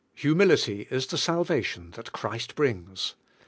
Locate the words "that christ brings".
1.91-3.13